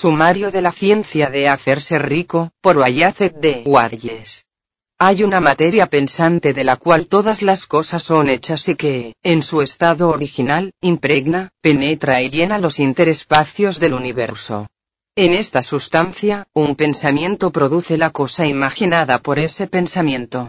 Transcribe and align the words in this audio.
Sumario 0.00 0.52
de 0.52 0.62
la 0.62 0.70
ciencia 0.70 1.28
de 1.28 1.48
hacerse 1.48 1.98
rico, 1.98 2.52
por 2.60 2.76
Wayacek 2.76 3.34
de 3.34 3.64
Guardies. 3.64 4.46
Hay 4.96 5.24
una 5.24 5.40
materia 5.40 5.86
pensante 5.88 6.52
de 6.52 6.62
la 6.62 6.76
cual 6.76 7.08
todas 7.08 7.42
las 7.42 7.66
cosas 7.66 8.04
son 8.04 8.28
hechas 8.28 8.68
y 8.68 8.76
que, 8.76 9.16
en 9.24 9.42
su 9.42 9.60
estado 9.60 10.10
original, 10.10 10.70
impregna, 10.80 11.50
penetra 11.60 12.22
y 12.22 12.30
llena 12.30 12.60
los 12.60 12.78
interespacios 12.78 13.80
del 13.80 13.94
universo. 13.94 14.68
En 15.16 15.32
esta 15.32 15.64
sustancia, 15.64 16.46
un 16.52 16.76
pensamiento 16.76 17.50
produce 17.50 17.98
la 17.98 18.10
cosa 18.10 18.46
imaginada 18.46 19.18
por 19.18 19.40
ese 19.40 19.66
pensamiento. 19.66 20.48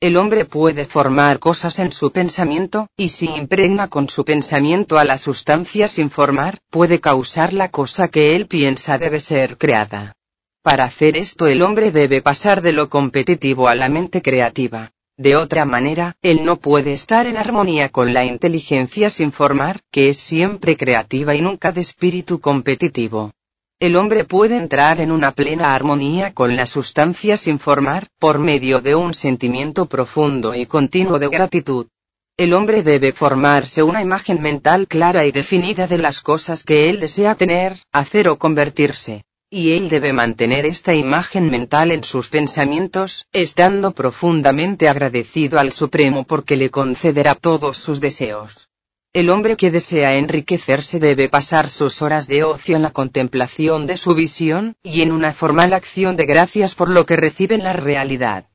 El 0.00 0.16
hombre 0.16 0.46
puede 0.46 0.86
formar 0.86 1.38
cosas 1.38 1.78
en 1.78 1.92
su 1.92 2.10
pensamiento, 2.10 2.88
y 2.96 3.10
si 3.10 3.26
impregna 3.26 3.88
con 3.88 4.08
su 4.08 4.24
pensamiento 4.24 4.98
a 4.98 5.04
la 5.04 5.18
sustancia 5.18 5.88
sin 5.88 6.08
formar, 6.08 6.60
puede 6.70 7.00
causar 7.00 7.52
la 7.52 7.70
cosa 7.70 8.08
que 8.08 8.34
él 8.34 8.46
piensa 8.46 8.96
debe 8.96 9.20
ser 9.20 9.58
creada. 9.58 10.14
Para 10.62 10.84
hacer 10.84 11.18
esto 11.18 11.48
el 11.48 11.60
hombre 11.60 11.90
debe 11.90 12.22
pasar 12.22 12.62
de 12.62 12.72
lo 12.72 12.88
competitivo 12.88 13.68
a 13.68 13.74
la 13.74 13.90
mente 13.90 14.22
creativa. 14.22 14.92
De 15.18 15.36
otra 15.36 15.66
manera, 15.66 16.16
él 16.22 16.44
no 16.44 16.56
puede 16.56 16.94
estar 16.94 17.26
en 17.26 17.36
armonía 17.36 17.90
con 17.90 18.14
la 18.14 18.24
inteligencia 18.24 19.10
sin 19.10 19.32
formar, 19.32 19.82
que 19.92 20.08
es 20.08 20.16
siempre 20.16 20.78
creativa 20.78 21.34
y 21.34 21.42
nunca 21.42 21.72
de 21.72 21.82
espíritu 21.82 22.40
competitivo. 22.40 23.34
El 23.80 23.96
hombre 23.96 24.24
puede 24.24 24.58
entrar 24.58 25.00
en 25.00 25.10
una 25.10 25.32
plena 25.32 25.74
armonía 25.74 26.34
con 26.34 26.54
la 26.54 26.66
sustancia 26.66 27.38
sin 27.38 27.58
formar, 27.58 28.08
por 28.18 28.38
medio 28.38 28.82
de 28.82 28.94
un 28.94 29.14
sentimiento 29.14 29.86
profundo 29.86 30.54
y 30.54 30.66
continuo 30.66 31.18
de 31.18 31.28
gratitud. 31.28 31.86
El 32.36 32.52
hombre 32.52 32.82
debe 32.82 33.12
formarse 33.12 33.82
una 33.82 34.02
imagen 34.02 34.42
mental 34.42 34.86
clara 34.86 35.24
y 35.24 35.32
definida 35.32 35.86
de 35.86 35.96
las 35.96 36.20
cosas 36.20 36.62
que 36.62 36.90
él 36.90 37.00
desea 37.00 37.36
tener, 37.36 37.78
hacer 37.90 38.28
o 38.28 38.36
convertirse. 38.36 39.24
Y 39.48 39.72
él 39.72 39.88
debe 39.88 40.12
mantener 40.12 40.66
esta 40.66 40.94
imagen 40.94 41.50
mental 41.50 41.90
en 41.90 42.04
sus 42.04 42.28
pensamientos, 42.28 43.28
estando 43.32 43.92
profundamente 43.92 44.90
agradecido 44.90 45.58
al 45.58 45.72
Supremo 45.72 46.24
porque 46.24 46.56
le 46.56 46.68
concederá 46.68 47.34
todos 47.34 47.78
sus 47.78 47.98
deseos. 47.98 48.68
El 49.12 49.28
hombre 49.28 49.56
que 49.56 49.72
desea 49.72 50.14
enriquecerse 50.14 51.00
debe 51.00 51.28
pasar 51.28 51.68
sus 51.68 52.00
horas 52.00 52.28
de 52.28 52.44
ocio 52.44 52.76
en 52.76 52.82
la 52.82 52.92
contemplación 52.92 53.88
de 53.88 53.96
su 53.96 54.14
visión, 54.14 54.76
y 54.84 55.02
en 55.02 55.10
una 55.10 55.32
formal 55.32 55.72
acción 55.72 56.14
de 56.16 56.26
gracias 56.26 56.76
por 56.76 56.88
lo 56.88 57.06
que 57.06 57.16
recibe 57.16 57.56
en 57.56 57.64
la 57.64 57.72
realidad. 57.72 58.46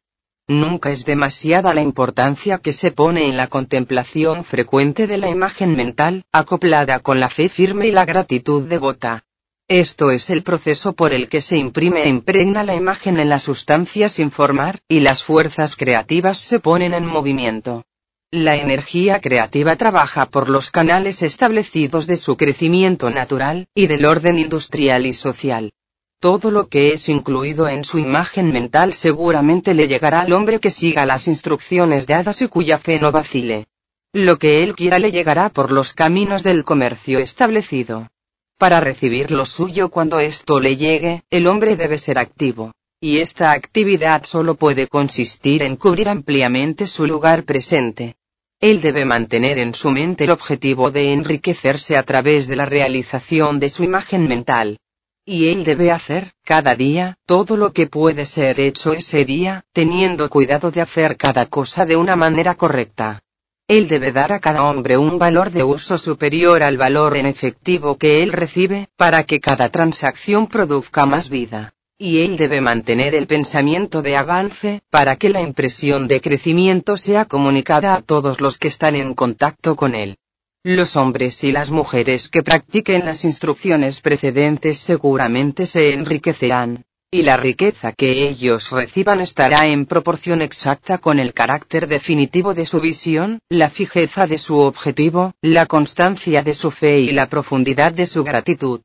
Nunca 0.47 0.91
es 0.91 1.03
demasiada 1.03 1.73
la 1.73 1.81
importancia 1.81 2.59
que 2.59 2.71
se 2.71 2.91
pone 2.91 3.27
en 3.27 3.35
la 3.35 3.47
contemplación 3.47 4.45
frecuente 4.45 5.07
de 5.07 5.17
la 5.17 5.29
imagen 5.29 5.75
mental, 5.75 6.23
acoplada 6.31 6.99
con 6.99 7.19
la 7.19 7.29
fe 7.29 7.49
firme 7.49 7.87
y 7.87 7.91
la 7.91 8.05
gratitud 8.05 8.65
devota. 8.65 9.25
Esto 9.67 10.09
es 10.09 10.29
el 10.29 10.41
proceso 10.41 10.93
por 10.93 11.11
el 11.11 11.27
que 11.27 11.41
se 11.41 11.57
imprime 11.57 12.03
e 12.03 12.07
impregna 12.07 12.63
la 12.63 12.75
imagen 12.75 13.19
en 13.19 13.27
la 13.27 13.39
sustancia 13.39 14.07
sin 14.07 14.31
formar, 14.31 14.79
y 14.87 15.01
las 15.01 15.21
fuerzas 15.21 15.75
creativas 15.75 16.37
se 16.37 16.61
ponen 16.61 16.93
en 16.93 17.05
movimiento. 17.05 17.83
La 18.31 18.55
energía 18.55 19.21
creativa 19.21 19.75
trabaja 19.75 20.25
por 20.25 20.49
los 20.49 20.69
canales 20.69 21.21
establecidos 21.21 22.05
de 22.05 22.17
su 22.17 22.35
crecimiento 22.35 23.09
natural, 23.09 23.67
y 23.73 23.87
del 23.87 24.03
orden 24.03 24.39
industrial 24.39 25.05
y 25.05 25.13
social. 25.13 25.71
Todo 26.19 26.51
lo 26.51 26.67
que 26.67 26.91
es 26.93 27.07
incluido 27.07 27.69
en 27.69 27.83
su 27.83 27.97
imagen 27.99 28.51
mental 28.51 28.93
seguramente 28.93 29.73
le 29.73 29.87
llegará 29.87 30.21
al 30.21 30.33
hombre 30.33 30.59
que 30.59 30.71
siga 30.71 31.05
las 31.05 31.27
instrucciones 31.27 32.07
dadas 32.07 32.41
y 32.41 32.47
cuya 32.47 32.77
fe 32.77 32.99
no 32.99 33.11
vacile. 33.11 33.67
Lo 34.11 34.37
que 34.37 34.63
él 34.63 34.75
quiera 34.75 34.97
le 34.97 35.11
llegará 35.11 35.49
por 35.49 35.71
los 35.71 35.93
caminos 35.93 36.41
del 36.41 36.63
comercio 36.63 37.19
establecido. 37.19 38.09
Para 38.57 38.79
recibir 38.79 39.31
lo 39.31 39.45
suyo 39.45 39.89
cuando 39.89 40.19
esto 40.19 40.59
le 40.59 40.77
llegue, 40.77 41.23
el 41.29 41.47
hombre 41.47 41.75
debe 41.75 41.97
ser 41.97 42.17
activo. 42.17 42.73
Y 43.07 43.19
esta 43.19 43.51
actividad 43.51 44.23
solo 44.23 44.55
puede 44.55 44.87
consistir 44.87 45.61
en 45.61 45.75
cubrir 45.75 46.09
ampliamente 46.09 46.87
su 46.87 47.05
lugar 47.05 47.43
presente. 47.43 48.15
Él 48.59 48.81
debe 48.81 49.05
mantener 49.05 49.59
en 49.59 49.75
su 49.75 49.91
mente 49.91 50.23
el 50.23 50.31
objetivo 50.31 50.89
de 50.89 51.13
enriquecerse 51.13 51.97
a 51.97 52.01
través 52.01 52.47
de 52.47 52.55
la 52.55 52.65
realización 52.65 53.59
de 53.59 53.69
su 53.69 53.83
imagen 53.83 54.27
mental. 54.27 54.79
Y 55.23 55.49
él 55.49 55.63
debe 55.63 55.91
hacer, 55.91 56.31
cada 56.43 56.73
día, 56.73 57.19
todo 57.27 57.57
lo 57.57 57.73
que 57.73 57.85
puede 57.85 58.25
ser 58.25 58.59
hecho 58.59 58.93
ese 58.93 59.23
día, 59.23 59.65
teniendo 59.71 60.27
cuidado 60.27 60.71
de 60.71 60.81
hacer 60.81 61.15
cada 61.15 61.45
cosa 61.45 61.85
de 61.85 61.97
una 61.97 62.15
manera 62.15 62.55
correcta. 62.55 63.21
Él 63.67 63.87
debe 63.87 64.13
dar 64.13 64.31
a 64.31 64.39
cada 64.39 64.63
hombre 64.63 64.97
un 64.97 65.19
valor 65.19 65.51
de 65.51 65.63
uso 65.63 65.99
superior 65.99 66.63
al 66.63 66.77
valor 66.77 67.17
en 67.17 67.27
efectivo 67.27 67.99
que 67.99 68.23
él 68.23 68.31
recibe, 68.31 68.89
para 68.97 69.25
que 69.25 69.39
cada 69.39 69.69
transacción 69.69 70.47
produzca 70.47 71.05
más 71.05 71.29
vida 71.29 71.75
y 71.97 72.21
él 72.21 72.35
debe 72.35 72.59
mantener 72.59 73.15
el 73.15 73.25
pensamiento 73.25 74.01
de 74.01 74.17
avance, 74.17 74.81
para 74.89 75.15
que 75.15 75.29
la 75.29 75.41
impresión 75.41 76.07
de 76.07 76.19
crecimiento 76.19 76.97
sea 76.97 77.25
comunicada 77.25 77.95
a 77.95 78.01
todos 78.01 78.41
los 78.41 78.57
que 78.57 78.67
están 78.67 78.95
en 78.95 79.13
contacto 79.13 79.75
con 79.75 79.95
él. 79.95 80.17
Los 80.63 80.95
hombres 80.95 81.43
y 81.43 81.51
las 81.51 81.71
mujeres 81.71 82.27
que 82.27 82.43
practiquen 82.43 83.05
las 83.05 83.23
instrucciones 83.23 84.01
precedentes 84.01 84.79
seguramente 84.79 85.65
se 85.67 85.93
enriquecerán, 85.93 86.83
y 87.11 87.21
la 87.21 87.37
riqueza 87.37 87.93
que 87.93 88.27
ellos 88.27 88.71
reciban 88.71 89.21
estará 89.21 89.67
en 89.67 89.85
proporción 89.85 90.41
exacta 90.41 90.97
con 90.97 91.19
el 91.19 91.33
carácter 91.33 91.87
definitivo 91.87 92.53
de 92.53 92.65
su 92.65 92.81
visión, 92.81 93.39
la 93.47 93.69
fijeza 93.69 94.27
de 94.27 94.37
su 94.37 94.57
objetivo, 94.57 95.33
la 95.41 95.65
constancia 95.65 96.43
de 96.43 96.53
su 96.53 96.71
fe 96.71 96.99
y 96.99 97.11
la 97.11 97.29
profundidad 97.29 97.93
de 97.93 98.05
su 98.05 98.23
gratitud. 98.23 98.81